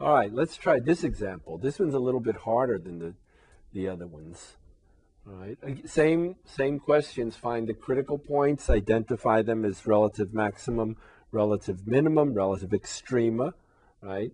[0.00, 1.58] All right, let's try this example.
[1.58, 3.14] This one's a little bit harder than the,
[3.74, 4.56] the other ones.
[5.26, 7.36] All right, same, same questions.
[7.36, 10.96] Find the critical points, identify them as relative maximum,
[11.32, 13.52] relative minimum, relative extrema,
[14.00, 14.32] right?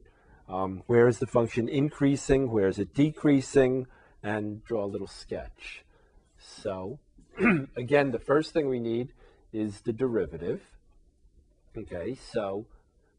[0.48, 2.48] Um, where is the function increasing?
[2.52, 3.88] Where is it decreasing?
[4.22, 5.84] And draw a little sketch.
[6.38, 7.00] So,
[7.76, 9.08] again, the first thing we need
[9.52, 10.62] is the derivative.
[11.76, 12.66] Okay, so,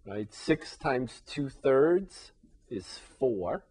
[0.05, 2.31] right, 6 times 2 thirds
[2.69, 3.63] is 4.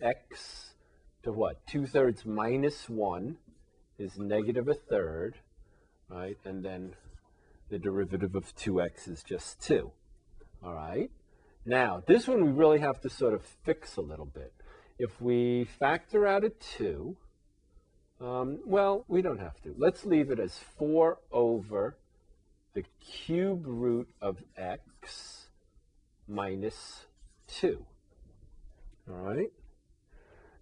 [0.00, 0.74] x
[1.22, 1.66] to what?
[1.66, 3.36] 2 thirds minus 1
[3.98, 5.34] is negative a third,
[6.08, 6.38] right?
[6.44, 6.94] And then
[7.68, 9.90] the derivative of 2x is just 2.
[10.62, 11.10] All right?
[11.66, 14.52] Now, this one we really have to sort of fix a little bit.
[14.98, 17.16] If we factor out a 2,
[18.20, 19.74] um, well, we don't have to.
[19.76, 21.96] Let's leave it as 4 over
[22.74, 25.48] the cube root of x
[26.28, 27.06] minus
[27.48, 27.84] 2.
[29.10, 29.50] All right?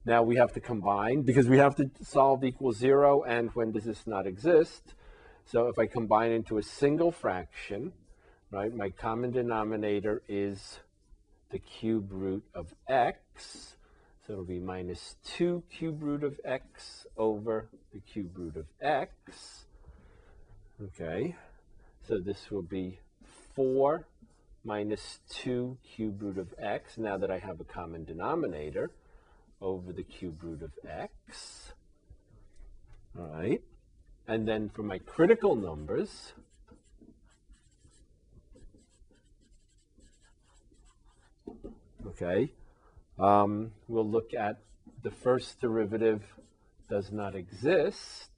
[0.05, 3.85] Now we have to combine because we have to solve equals 0 and when does
[3.85, 4.95] this not exist?
[5.45, 7.93] So if I combine into a single fraction,
[8.51, 10.81] right, my common denominator is
[11.51, 13.77] the cube root of x.
[14.27, 19.67] So it'll be minus 2 cube root of x over the cube root of x.
[20.83, 21.35] Okay,
[22.07, 22.99] so this will be
[23.55, 24.07] 4
[24.65, 28.91] minus 2 cube root of x, now that I have a common denominator,
[29.61, 31.73] over the cube root of x.
[33.19, 33.63] All right,
[34.27, 36.33] and then for my critical numbers,
[42.07, 42.53] okay,
[43.19, 44.59] um, we'll look at
[45.03, 46.23] the first derivative
[46.89, 48.31] does not exist.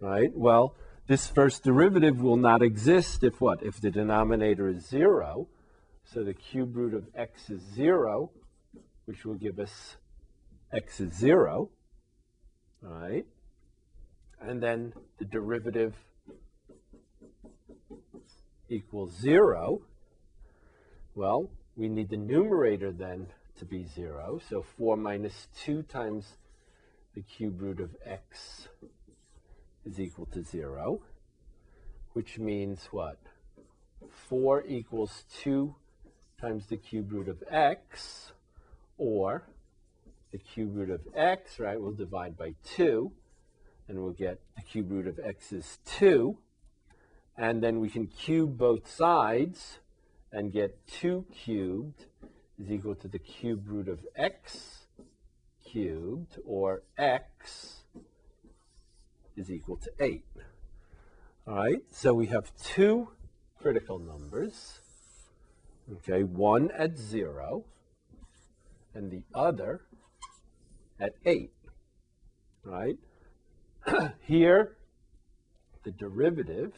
[0.00, 0.30] Right?
[0.34, 0.74] Well,
[1.06, 3.62] this first derivative will not exist if what?
[3.62, 5.48] If the denominator is 0.
[6.04, 8.30] So the cube root of x is 0,
[9.06, 9.96] which will give us
[10.72, 11.70] x is 0.
[12.80, 13.26] Right?
[14.40, 15.94] And then the derivative
[18.68, 19.82] equals 0.
[21.14, 23.26] Well, we need the numerator then
[23.58, 24.40] to be 0.
[24.48, 26.36] So 4 minus 2 times
[27.14, 28.68] the cube root of x
[29.84, 31.02] is equal to 0,
[32.12, 33.18] which means what?
[34.28, 35.74] 4 equals 2
[36.40, 38.32] times the cube root of x,
[38.98, 39.44] or
[40.32, 43.12] the cube root of x, right, we'll divide by 2,
[43.88, 46.36] and we'll get the cube root of x is 2.
[47.36, 49.78] And then we can cube both sides,
[50.32, 52.06] and get 2 cubed
[52.58, 54.86] is equal to the cube root of x
[55.64, 57.81] cubed, or x
[59.36, 60.24] is equal to 8.
[61.46, 63.08] All right, so we have two
[63.60, 64.80] critical numbers,
[65.92, 67.64] okay, one at 0
[68.94, 69.82] and the other
[71.00, 71.50] at 8,
[72.64, 72.98] right?
[74.22, 74.76] Here,
[75.84, 76.72] the derivative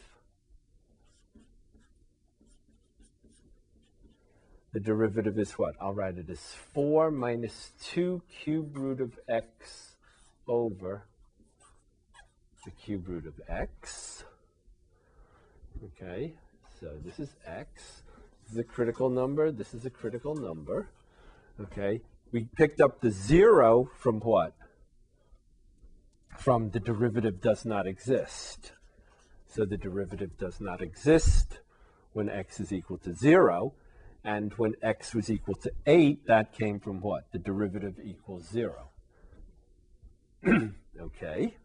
[4.75, 5.75] The derivative is what?
[5.79, 6.41] I'll write it as
[6.73, 9.95] 4 minus 2 cube root of x
[10.49, 11.05] over
[12.65, 14.23] the cube root of x.
[15.83, 16.33] Okay,
[16.79, 18.01] so this is x.
[18.43, 19.51] This is a critical number.
[19.51, 20.89] This is a critical number.
[21.61, 24.53] Okay, we picked up the 0 from what?
[26.37, 28.73] From the derivative does not exist.
[29.47, 31.59] So the derivative does not exist
[32.13, 33.73] when x is equal to 0.
[34.23, 37.31] And when x was equal to 8, that came from what?
[37.31, 38.89] The derivative equals 0.
[40.99, 41.55] okay.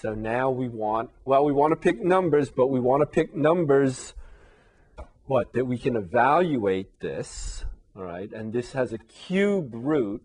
[0.00, 3.36] So now we want, well, we want to pick numbers, but we want to pick
[3.36, 4.14] numbers,
[5.26, 8.32] what, that we can evaluate this, all right?
[8.32, 10.22] And this has a cube root,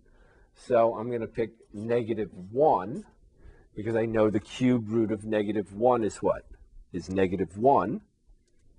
[0.54, 3.04] so I'm going to pick negative 1,
[3.76, 6.46] because I know the cube root of negative 1 is what?
[6.94, 8.00] Is negative 1,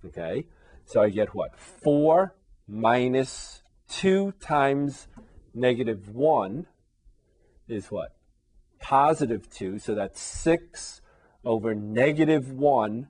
[0.06, 0.46] okay?
[0.86, 1.58] So I get what?
[1.58, 2.34] 4
[2.66, 3.60] minus
[3.90, 5.08] 2 times
[5.52, 6.66] negative 1
[7.68, 8.15] is what?
[8.80, 9.78] Positive 2.
[9.78, 11.00] So that's 6
[11.44, 13.08] over negative 1.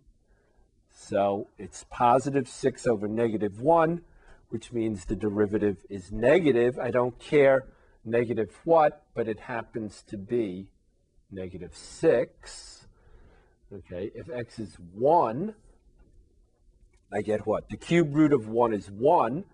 [0.91, 4.03] So it's positive 6 over negative 1,
[4.49, 6.79] which means the derivative is negative.
[6.79, 7.65] I don't care
[8.05, 10.69] negative what, but it happens to be
[11.31, 12.87] negative 6.
[13.73, 15.55] Okay, if x is 1,
[17.13, 17.69] I get what?
[17.69, 19.45] The cube root of 1 is 1.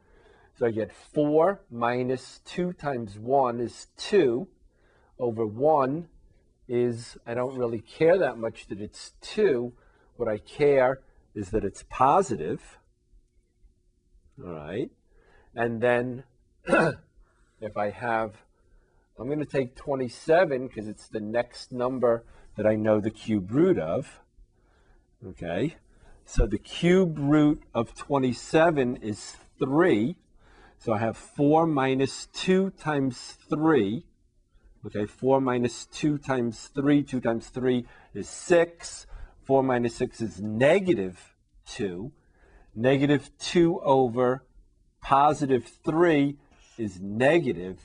[0.59, 4.47] So I get 4 minus 2 times 1 is 2
[5.23, 6.09] over 1
[6.69, 9.73] is, I don't really care that much that it's 2.
[10.17, 11.01] What I care
[11.33, 12.79] is that it's positive.
[14.45, 14.91] All right.
[15.55, 16.25] And then
[16.67, 18.35] if I have,
[19.17, 22.25] I'm going to take 27 because it's the next number
[22.57, 24.21] that I know the cube root of.
[25.25, 25.77] Okay.
[26.25, 30.17] So the cube root of 27 is 3.
[30.79, 34.05] So I have 4 minus 2 times 3.
[34.85, 37.03] Okay, 4 minus 2 times 3.
[37.03, 39.07] 2 times 3 is 6.
[39.45, 41.35] 4 minus 6 is negative
[41.67, 42.11] 2.
[42.75, 44.45] Negative 2 over
[45.01, 46.37] positive 3
[46.79, 47.79] is negative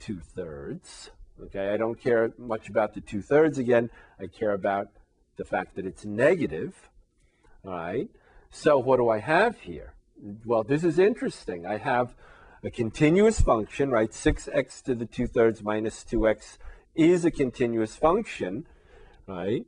[0.00, 1.10] 2 thirds.
[1.42, 3.90] Okay, I don't care much about the 2 thirds again.
[4.18, 4.88] I care about
[5.36, 6.90] the fact that it's negative.
[7.64, 8.08] All right.
[8.50, 9.94] So what do I have here?
[10.44, 11.66] Well, this is interesting.
[11.66, 12.14] I have
[12.64, 14.10] a continuous function, right?
[14.10, 16.58] 6x to the 2 thirds minus 2x
[16.94, 18.66] is a continuous function,
[19.26, 19.66] right?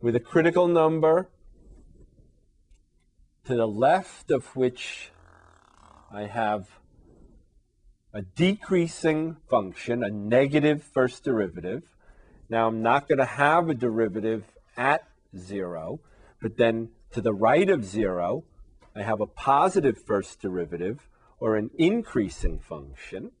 [0.00, 1.28] With a critical number
[3.46, 5.10] to the left of which
[6.12, 6.68] I have
[8.12, 11.82] a decreasing function, a negative first derivative.
[12.48, 14.44] Now I'm not going to have a derivative
[14.76, 15.04] at
[15.36, 16.00] 0,
[16.40, 18.44] but then to the right of 0,
[18.94, 23.32] I have a positive first derivative or an increasing function,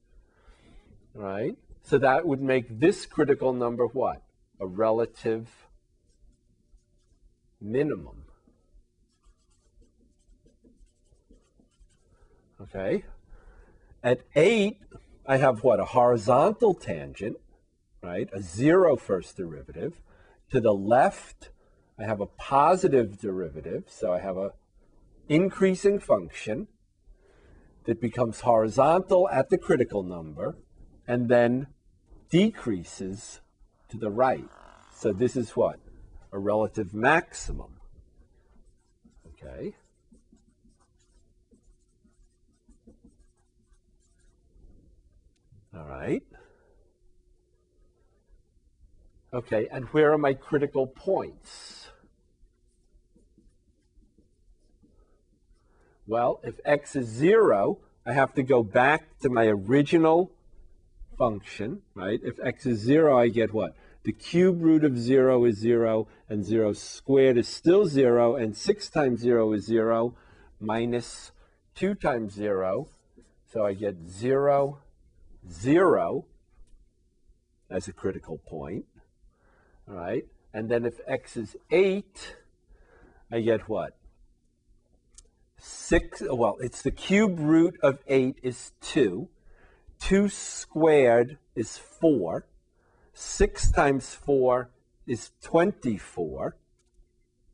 [1.14, 1.56] right?
[1.82, 4.22] So that would make this critical number what?
[4.60, 5.48] A relative
[7.60, 8.24] minimum.
[12.60, 13.04] Okay.
[14.02, 14.78] At 8,
[15.26, 15.80] I have what?
[15.80, 17.36] A horizontal tangent,
[18.02, 18.28] right?
[18.32, 20.00] A zero first derivative.
[20.50, 21.50] To the left,
[21.98, 24.52] I have a positive derivative, so I have a
[25.28, 26.68] increasing function
[27.86, 30.56] that becomes horizontal at the critical number
[31.08, 31.68] and then
[32.30, 33.40] decreases
[33.88, 34.48] to the right.
[34.94, 35.78] So this is what?
[36.32, 37.78] A relative maximum.
[39.28, 39.74] Okay.
[45.76, 46.22] All right.
[49.34, 51.85] Okay, and where are my critical points?
[56.06, 60.30] Well, if x is 0, I have to go back to my original
[61.18, 62.20] function, right?
[62.22, 63.74] If x is 0, I get what?
[64.04, 68.88] The cube root of 0 is 0, and 0 squared is still 0, and 6
[68.90, 70.14] times 0 is 0,
[70.60, 71.32] minus
[71.74, 72.88] 2 times 0.
[73.52, 74.78] So I get 0,
[75.50, 76.24] 0
[77.68, 78.84] as a critical point.
[79.88, 80.24] All right.
[80.54, 82.36] And then if x is 8,
[83.32, 83.96] I get what?
[85.66, 89.28] 6, well, it's the cube root of 8 is 2.
[90.00, 92.46] 2 squared is 4.
[93.12, 94.70] 6 times 4
[95.06, 96.56] is 24,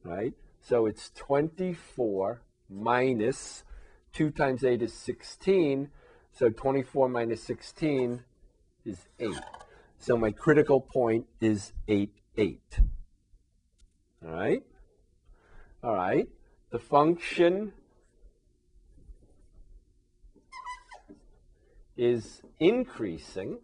[0.05, 0.35] right?
[0.61, 3.65] So it's 24 minus
[4.13, 5.91] 2 times 8 is 16.
[6.33, 8.23] So 24 minus 16
[8.85, 9.31] is 8.
[9.99, 12.61] So my critical point is 8, 8.
[14.25, 14.63] All right?
[15.83, 16.29] All right.
[16.71, 17.73] The function
[21.97, 23.59] is increasing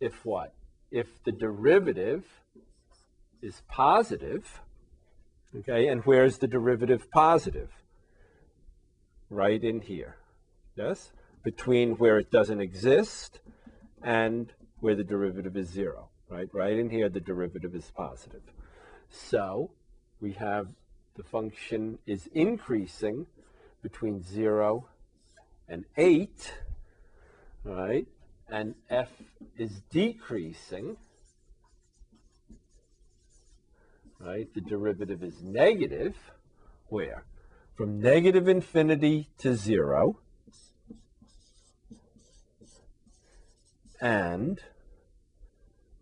[0.00, 0.52] if what?
[0.90, 2.24] If the derivative
[3.40, 4.60] is positive,
[5.56, 7.70] okay, and where's the derivative positive?
[9.30, 10.16] Right in here,
[10.76, 11.12] yes?
[11.42, 13.40] Between where it doesn't exist
[14.02, 16.48] and where the derivative is zero, right?
[16.52, 18.42] Right in here, the derivative is positive.
[19.08, 19.70] So
[20.20, 20.68] we have
[21.16, 23.26] the function is increasing
[23.82, 24.88] between zero
[25.68, 26.52] and 8,
[27.64, 28.06] right?
[28.48, 29.08] And f
[29.56, 30.96] is decreasing,
[34.18, 34.52] right?
[34.54, 36.16] The derivative is negative,
[36.88, 37.24] where?
[37.74, 40.18] From negative infinity to 0,
[44.00, 44.60] and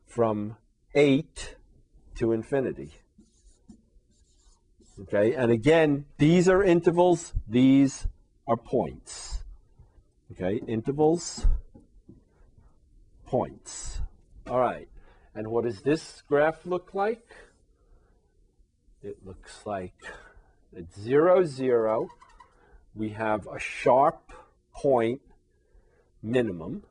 [0.06, 0.56] from
[0.94, 1.56] 8
[2.16, 2.94] to infinity.
[5.02, 8.06] Okay, and again, these are intervals, these
[8.46, 9.39] are points.
[10.32, 11.44] Okay, intervals,
[13.26, 14.00] points.
[14.46, 14.88] All right,
[15.34, 17.26] and what does this graph look like?
[19.02, 19.94] It looks like
[20.76, 22.08] at 0, 0,
[22.94, 24.32] we have a sharp
[24.72, 25.20] point
[26.22, 26.84] minimum.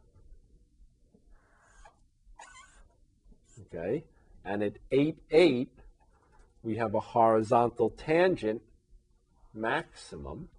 [3.67, 4.03] Okay,
[4.43, 5.69] and at 8, 8,
[6.61, 8.61] we have a horizontal tangent
[9.53, 10.49] maximum.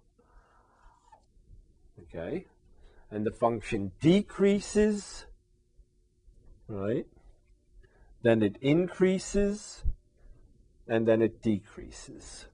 [2.03, 2.45] Okay,
[3.11, 5.25] and the function decreases,
[6.67, 7.05] right?
[8.23, 9.83] Then it increases,
[10.87, 12.45] and then it decreases.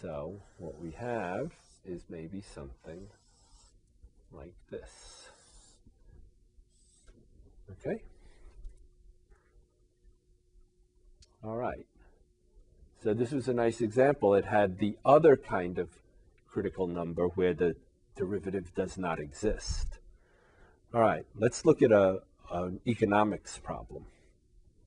[0.00, 1.52] So what we have
[1.84, 3.08] is maybe something
[4.32, 5.30] like this.
[7.72, 8.02] Okay?
[11.42, 11.86] All right.
[13.02, 14.34] So this was a nice example.
[14.34, 15.88] It had the other kind of
[16.48, 17.76] critical number where the
[18.16, 19.98] derivative does not exist.
[20.92, 24.06] All right, let's look at a, an economics problem.